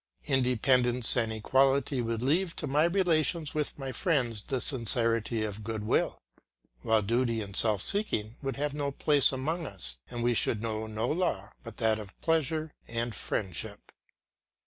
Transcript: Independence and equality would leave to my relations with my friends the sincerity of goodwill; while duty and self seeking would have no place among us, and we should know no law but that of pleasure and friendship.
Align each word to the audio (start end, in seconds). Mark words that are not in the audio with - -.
Independence 0.25 1.15
and 1.15 1.31
equality 1.31 2.01
would 2.01 2.23
leave 2.23 2.55
to 2.55 2.65
my 2.65 2.85
relations 2.85 3.53
with 3.53 3.77
my 3.77 3.91
friends 3.91 4.41
the 4.41 4.59
sincerity 4.59 5.43
of 5.43 5.63
goodwill; 5.63 6.17
while 6.81 7.03
duty 7.03 7.39
and 7.39 7.55
self 7.55 7.83
seeking 7.83 8.35
would 8.41 8.55
have 8.55 8.73
no 8.73 8.89
place 8.89 9.31
among 9.31 9.67
us, 9.67 9.99
and 10.09 10.23
we 10.23 10.33
should 10.33 10.59
know 10.63 10.87
no 10.87 11.07
law 11.07 11.51
but 11.63 11.77
that 11.77 11.99
of 11.99 12.19
pleasure 12.19 12.73
and 12.87 13.13
friendship. 13.13 13.91